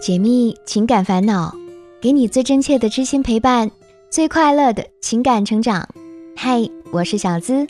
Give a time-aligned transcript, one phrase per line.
[0.00, 1.52] 解密情感烦恼，
[2.00, 3.68] 给你最真切的知心陪伴，
[4.08, 5.88] 最快乐的情感成长。
[6.36, 7.66] 嗨，我是小资，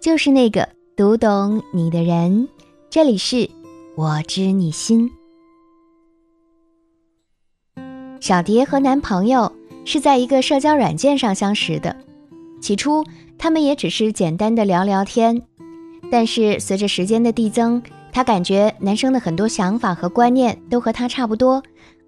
[0.00, 2.48] 就是那个读懂你的人。
[2.88, 3.50] 这里是
[3.96, 5.10] 我知你心。
[8.20, 9.50] 小蝶和男朋友
[9.84, 11.96] 是在一个社交软件上相识的，
[12.60, 13.04] 起初
[13.36, 15.42] 他们也只是简单的聊聊天，
[16.12, 17.82] 但是随着时间的递增。
[18.14, 21.62] 她感觉男生的很多想法和观念都和她差不多，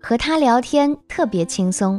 [0.07, 1.99] 和他聊天特别轻松。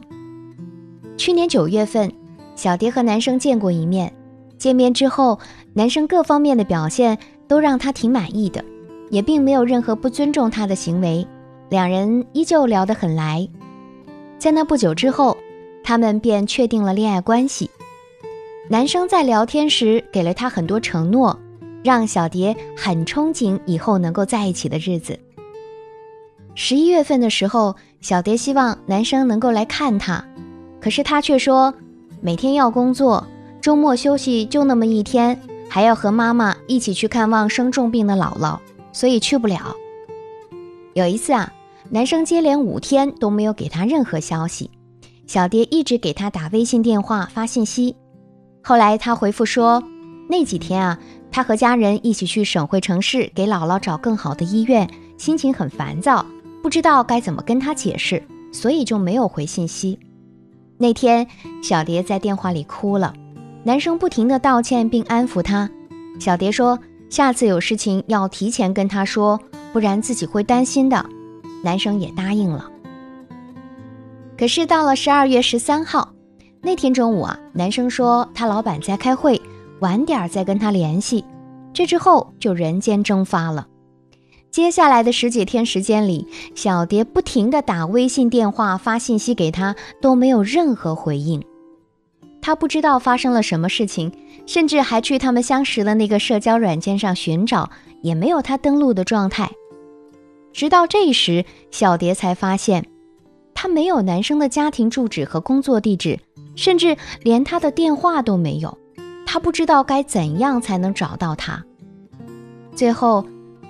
[1.18, 2.12] 去年九月份，
[2.56, 4.14] 小蝶和男生见过一面。
[4.60, 5.40] 见面之后，
[5.74, 8.64] 男生各方面的表现都让她挺满意的，
[9.10, 11.26] 也并没有任何不尊重她的行为，
[11.70, 13.50] 两人依旧聊得很来。
[14.38, 15.36] 在那不久之后，
[15.84, 17.72] 他们便确定了恋爱关系。
[18.70, 21.40] 男生在聊天时给了她很多承诺。
[21.84, 25.20] 让小蝶很憧憬以后能够在一起的日子。
[26.56, 30.24] 十一月份的时候，小蝶希望男生能够来看她，
[30.80, 31.74] 可是他却说
[32.22, 33.26] 每天要工作，
[33.60, 38.60] 周末休息就那么一天，还要和妈妈一起去看望生重病的姥姥，
[38.94, 39.76] 所以去不了。
[40.94, 41.52] 有一次啊，
[41.90, 44.70] 男生接连五天都没有给她任何消息，
[45.26, 47.96] 小蝶一直给他打微信电话发信息，
[48.62, 49.82] 后来他回复说
[50.30, 51.00] 那几天啊。
[51.32, 56.24] 他和家人一起去省会城市给姥姥找更好的医院，心情很烦躁，
[56.66, 60.00] 不知道该怎么跟他解释，所以就没有回信息。
[60.80, 61.28] 那天，
[61.62, 63.14] 小蝶在电话里哭了，
[63.64, 65.70] 男生不停的道歉并安抚她。
[66.20, 69.40] 小蝶说：“下次有事情要提前跟他说，
[69.72, 71.06] 不然自己会担心的。”
[71.64, 72.68] 男生也答应了。
[74.36, 76.14] 可是到了十二月十三号
[76.64, 79.40] 那天中午啊，男生说他老板在开会。
[79.82, 81.24] 晚点再跟他联系，
[81.74, 83.68] 这之后就人间蒸发了。
[84.56, 91.44] 接下来的十几天时间里，小蝶不停的打微信电话、发信息给他，都没有任何回应。
[92.42, 94.14] 他不知道发生了什么事情，
[94.46, 97.70] 甚至还去他们相识的那个社交软件上寻找，
[98.02, 99.52] 也没有他登录的状态。
[100.54, 102.86] 直到这时，小蝶才发现，
[103.54, 106.18] 他没有男生的家庭住址和工作地址，
[106.56, 108.78] 甚至连他的电话都没有。
[109.26, 111.62] 他不知道该怎样才能找到他。
[112.74, 113.26] 最后，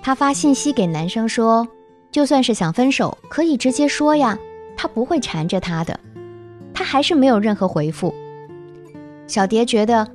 [0.06, 1.68] 他发信息给男生说
[2.14, 4.38] ：“就算是想分手，可以直接说呀，
[4.78, 6.00] 他不会缠着他的。”
[6.76, 8.14] 他还是没有任何回复。
[9.26, 10.08] 小蝶觉得，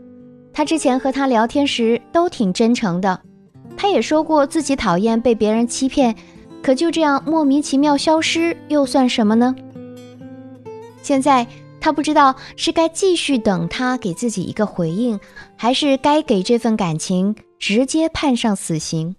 [0.53, 3.21] 他之前和他聊天时都挺真诚的，
[3.77, 6.15] 他也说过自己讨厌被别人欺骗，
[6.63, 9.53] 可就这样莫名其妙消失，又算什么呢？
[11.03, 11.45] 现在。
[11.81, 15.19] 他不知道是该继续等他给自己一个回应，
[15.57, 19.17] 还是该给这份感情直接判上死刑。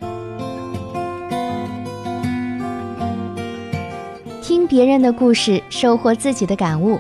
[4.51, 7.00] 听别人的故事，收获自己的感悟。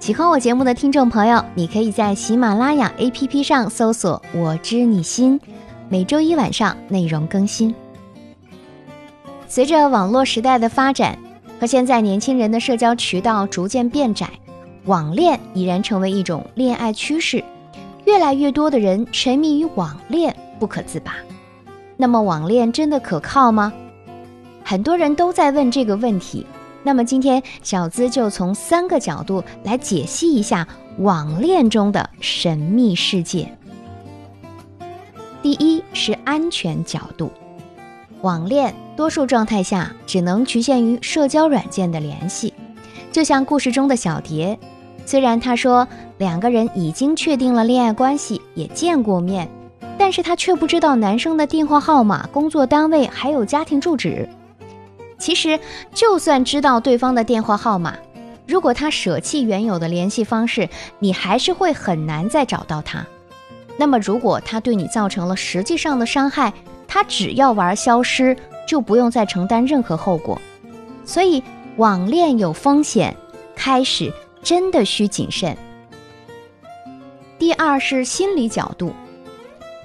[0.00, 5.40] 喜欢我节目的听众朋友，你可以在喜马拉雅 APP 上搜索“我知你心”，
[5.88, 7.72] 每周一晚上内容更新。
[9.46, 11.16] 随着网络时代的发展，
[11.60, 14.28] 和现在年轻人的社交渠道逐渐变窄。
[14.86, 17.44] 网恋已然成为一种恋爱趋势，
[18.04, 21.14] 越来越多的人沉迷于网恋不可自拔。
[21.96, 23.72] 那么，网恋真的可靠吗？
[24.64, 26.44] 很多人都在问这个问题。
[26.82, 30.66] 那么，今天小资就从三个角度来解析一下
[30.98, 33.52] 网恋中的神秘世界。
[35.42, 37.30] 第一是安全角度，
[38.22, 42.52] 网恋多数状态下只能局限于社交软件的联系。
[43.12, 44.58] 就像故事中的小蝶，
[45.04, 45.86] 虽然她说
[46.18, 49.48] 两个人已经确定了恋爱关系，也见过面，
[49.98, 54.28] 但是她却不知道男生的电话号码、工作单位还有家庭住址。
[55.20, 55.60] 其实，
[55.94, 57.96] 就算知道对方的电话号码，
[58.48, 63.06] 如果他舍弃原有的联系方式，你还是会很难再找到他。
[63.76, 66.52] 那么，如果他对你造成了实际上的伤害，
[66.88, 68.36] 他只要玩消失，
[68.66, 70.40] 就不用再承担任何后果。
[71.04, 71.42] 所以。
[71.76, 73.16] 网恋有风险，
[73.54, 74.12] 开始
[74.42, 75.56] 真的需谨慎。
[77.38, 78.92] 第二是心理角度，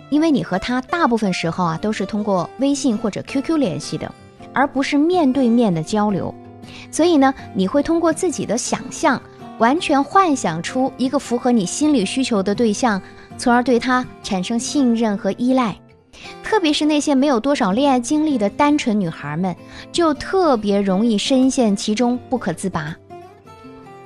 [0.09, 4.11] 因为你和他大部分时候啊都是通过微信或者 QQ 联系的，
[4.55, 6.33] 而不是面对面的交流，
[6.89, 9.21] 所以呢，你会通过自己的想象，
[9.59, 12.99] 完全幻想出一个符合你心理需求的对象，
[13.37, 15.77] 从而对他产生信任和依赖。
[16.41, 19.53] 特别是那些没有多少恋爱经历的单纯女孩们，
[19.91, 22.95] 就特别容易深陷其中不可自拔。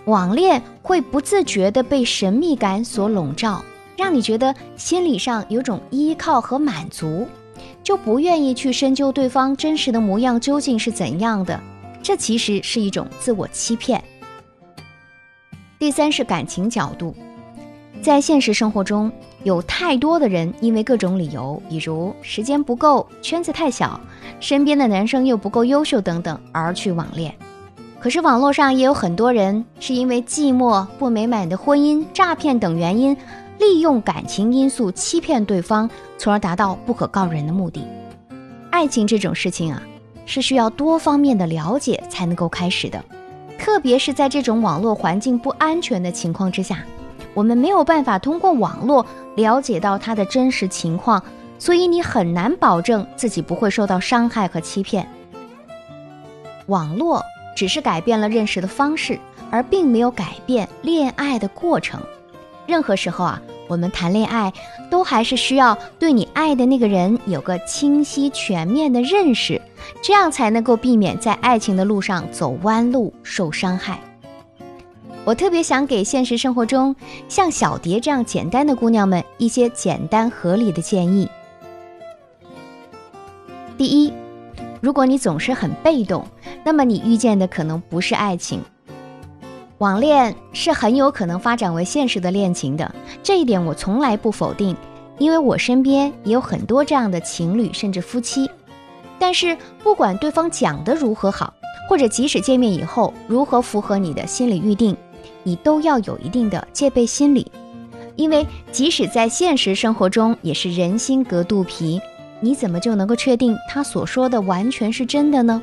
[0.06, 3.63] 网恋会不自觉地被神秘感所笼罩，
[3.95, 7.28] 让你觉得心理上有种依靠和满足，
[7.84, 11.60] 就不愿意去深究对方真实的模样究竟是怎样的。
[12.02, 14.04] 这其实是一种自我欺骗。
[15.78, 17.16] 第三是感情角度，
[18.02, 19.12] 在现实生活中，
[19.44, 24.00] 有太多的人因为各种理由，比如时间不够、圈子太小、
[24.40, 27.34] 身边的男生又不够优秀等等，而去网恋。
[28.00, 33.16] 可是网络上也有很多人是因为寂寞、不美满的婚姻、诈骗等原因，
[33.60, 37.86] 利用感情因素欺骗对方，从而达到不可告人的目的。
[38.72, 39.80] 爱情这种事情啊，
[40.26, 43.04] 是需要多方面的了解才能够开始的，
[43.60, 46.84] 特别是在这种网络环境不安全的情况之下，
[47.36, 51.22] 我们没有办法通过网络了解到他的真实情况，
[51.60, 55.08] 所以你很难保证自己不会受到伤害和欺骗。
[56.66, 57.24] 网络。
[57.56, 59.20] 只是改变了认识的方式，
[59.52, 62.00] 而并没有改变恋爱的过程。
[62.69, 64.54] 任何时候啊，我们谈恋爱
[64.89, 69.60] 都还是需要对你爱的那个人有个清晰全面的认识，
[70.01, 74.00] 这样才能够避免在爱情的路上走弯路、受伤害。
[75.25, 76.95] 我特别想给现实生活中
[77.27, 81.27] 像小蝶这样简单的姑娘们一些简单合理的建议。
[83.77, 84.13] 第一。
[84.81, 86.25] 如果你总是很被动，
[86.63, 88.62] 那么你遇见的可能不是爱情。
[89.80, 92.94] 网恋是很有可能发展为现实的恋情的，
[93.24, 94.76] 这一点我从来不否定，
[95.18, 98.50] 因为我身边也有很多这样的情侣甚至夫妻。
[99.18, 101.54] 但是不管对方讲的如何好，
[101.88, 104.98] 或者即使见面以后如何符合你的心理预定，
[105.44, 107.50] 你都要有一定的戒备心理，
[108.18, 112.02] 因为即使在现实生活中，也是人心隔肚皮。
[112.42, 115.62] 你怎么就能够确定他所说的完全是真的呢？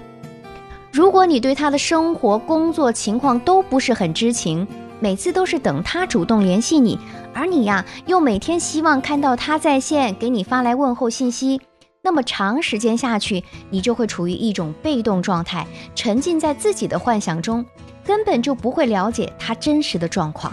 [0.97, 4.67] 如果你对他的生活、工作情况都不是很知情，
[4.99, 6.99] 每次都是等他主动联系你，
[7.35, 11.61] 而你呀又每天希望看到他在线给你发来问候信息，
[12.01, 17.63] 那么长时间下去，你就会处于一种被动状态，沉浸在自己的幻想中，
[18.03, 20.51] 根本就不会了解他真实的状况。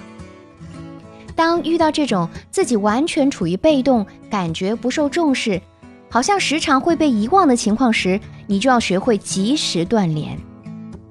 [1.38, 5.62] 当遇到这种自己完全处于被动，感觉不受重视。
[6.14, 10.38] 好像时常会被遗忘的情况时，你就要学会及时断联，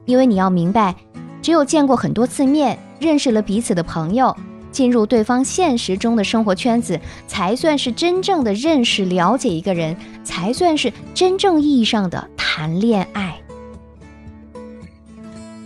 [0.04, 0.94] 因为你要明白，
[1.42, 4.36] 只有见过很多次面，认识了彼此的朋友，
[4.70, 13.34] 进入对方现实中的生活圈子，才算是真正的认识、了解一个人，才算是真正意义上的谈恋爱。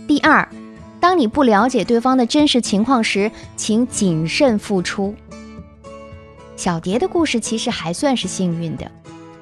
[0.07, 0.49] 第二，
[0.99, 5.13] 当你不了解对方的真实情况时，请谨慎付出。
[6.55, 8.91] 小蝶的故事其实还算是幸运的。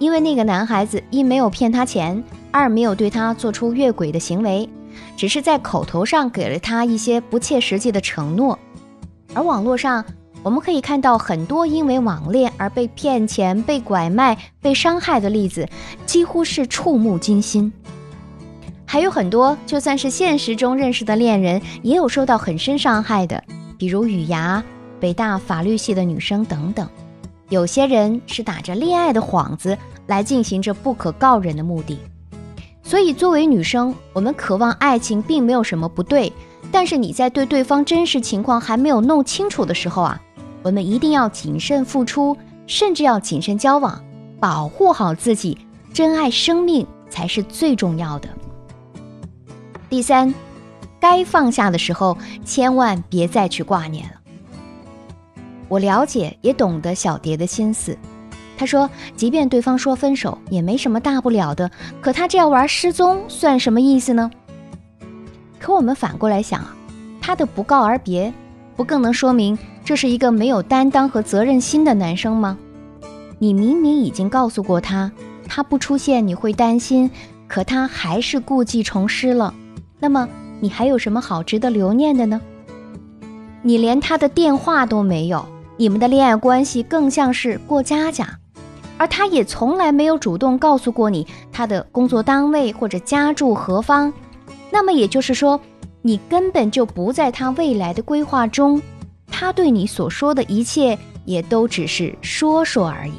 [0.06, 4.70] 因为那个男孩子一没有骗她钱，二没有对她做出越轨的行为，
[5.18, 8.60] 只是在口头上给了她一些不切实际的承诺。
[9.34, 10.06] 而网络上，
[10.44, 15.68] 我们可以看到很多因为网恋而被骗钱、被拐卖、被伤害的例子，
[16.06, 17.74] 几乎是触目惊心。
[18.86, 23.44] 还有很多就算是现实中认识的恋人，也有受到很深伤害的，
[23.76, 24.64] 比如雨芽、
[25.00, 26.88] 北大法律系的女生等等。
[27.50, 32.00] 有些人是打着恋爱的幌子来进行着不可告人的目的，
[32.84, 36.32] 所以作为女生，我们渴望爱情并没有什么不对。
[36.72, 40.22] 但是你在对对方真实情况还没有弄清楚的时候啊，
[40.62, 42.36] 我们一定要谨慎付出，
[42.68, 44.04] 甚至要谨慎交往，
[44.40, 45.58] 保护好自己，
[45.94, 48.28] 珍爱生命才是最重要的。
[49.90, 50.34] 第三，
[51.00, 54.16] 该放下的时候，千万别再去挂念了。
[55.68, 57.98] 我了解也懂得小蝶的心思，
[58.58, 61.70] 他说，即便对方说分手也没什么大不了的，
[62.02, 64.32] 可他这样玩失踪算什么意思呢？
[65.60, 66.76] 可我们反过来想啊，
[67.22, 68.34] 他的不告而别，
[68.76, 72.58] 不更能说明这是一个没有担当和责任心的男生吗？
[73.40, 75.12] 你明明已经告诉过他，
[75.48, 77.12] 他不出现你会担心，
[77.48, 79.54] 可他还是故技重施了，
[80.00, 80.30] 那么
[80.62, 82.40] 你还有什么好值得留念的呢？
[83.62, 85.46] 你连他的电话都没有。
[85.78, 88.40] 你们的恋爱关系更像是过家家，
[88.98, 94.12] 而他也从来没有主动告诉过你他的工作单位或者家住何方。
[94.72, 95.60] 那么也就是说，
[96.02, 98.82] 你根本就不在他未来的规划中，
[99.28, 103.14] 他对你所说的一切也都只是说说而已。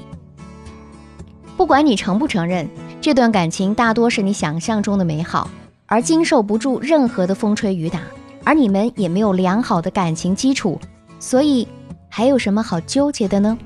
[1.56, 2.68] 不管你承不承认，
[3.00, 5.50] 这段感情大多是你想象中的美好，
[5.86, 8.00] 而经受不住任何的风吹雨打，
[8.44, 10.78] 而你们也没有良好的感情基础，
[11.18, 11.66] 所以。
[12.08, 13.58] 还有什么好纠结的呢，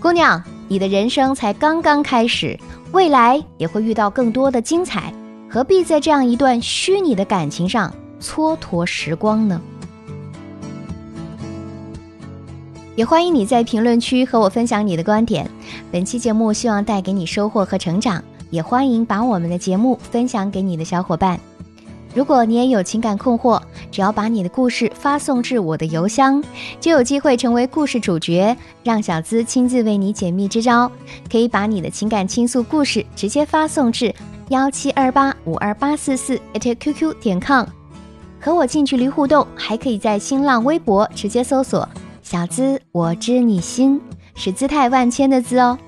[0.00, 0.42] 姑娘？
[0.72, 2.58] 你的人生才刚刚开始，
[2.92, 5.12] 未来也会遇到更多的精彩，
[5.46, 9.60] 何必在这样一段虚拟的感情上蹉跎时光呢？
[12.96, 15.46] 也欢迎你在评论区和我分享你的观点。
[15.90, 18.24] 本期节目希望带给你收获和成长。
[18.48, 21.38] 也欢迎把我们的节目分享给你的小伙伴。
[22.14, 26.42] 如果你也有情感困惑，只要把你的故事发送至我的邮箱，
[26.78, 28.54] 就有机会成为故事主角，
[28.84, 30.90] 让小资亲自为你解密支招。
[31.30, 34.14] 可以把你的情感倾诉故事直接发送至
[34.48, 37.66] 幺七二八五二八四四 @QQ 点 com，
[38.40, 39.46] 和我近距离互动。
[39.56, 41.88] 还可以在新浪微博直接搜索
[42.22, 43.98] “小资我知你心”，
[44.36, 45.78] 是姿态万千的“资”哦。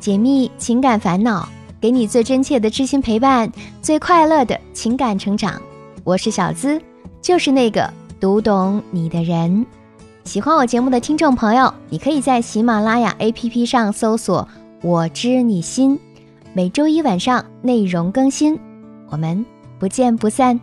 [0.00, 1.48] 解密情感烦恼。
[1.84, 5.60] 给你最真切的知心陪伴，最快乐的情感成长。
[6.02, 6.80] 我是小资，
[7.20, 9.66] 就是那个读懂你的人。
[10.24, 14.48] 喜欢我节目的听众朋友，你可以在喜马拉雅 APP 上搜索
[14.80, 16.00] “我知你心”，
[16.56, 18.58] 每周一晚上内容更新，
[19.10, 19.44] 我们
[19.78, 20.58] 不见不散。